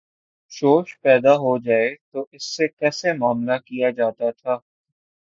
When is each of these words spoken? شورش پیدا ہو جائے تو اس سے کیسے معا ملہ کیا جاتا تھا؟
شورش 0.53 0.89
پیدا 1.01 1.33
ہو 1.35 1.57
جائے 1.59 1.95
تو 2.11 2.25
اس 2.31 2.43
سے 2.55 2.67
کیسے 2.69 3.13
معا 3.13 3.33
ملہ 3.33 3.57
کیا 3.65 3.89
جاتا 3.91 4.31
تھا؟ 4.31 4.57